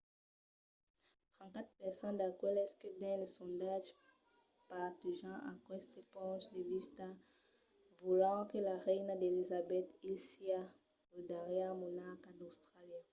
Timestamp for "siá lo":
10.29-11.19